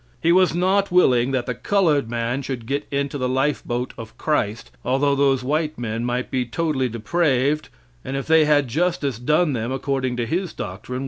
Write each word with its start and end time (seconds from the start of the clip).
He 0.19 0.31
was 0.31 0.55
not 0.55 0.91
willing 0.91 1.29
that 1.29 1.45
the 1.45 1.53
colored 1.53 2.09
man 2.09 2.41
should 2.41 2.65
get 2.65 2.87
into 2.89 3.19
the 3.19 3.29
lifeboat 3.29 3.93
of 3.99 4.17
Christ, 4.17 4.71
although 4.83 5.13
those 5.13 5.43
white 5.43 5.77
men 5.77 6.05
might 6.05 6.31
be 6.31 6.43
totally 6.43 6.89
depraved, 6.89 7.69
and 8.03 8.17
if 8.17 8.25
they 8.25 8.45
had 8.45 8.67
justice 8.67 9.19
done 9.19 9.53
them, 9.53 9.71
according 9.71 10.17
to 10.17 10.25
his 10.25 10.53
doctrine. 10.53 10.99